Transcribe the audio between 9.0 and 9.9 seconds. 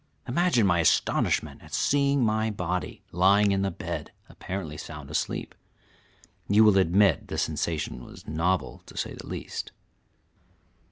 the least.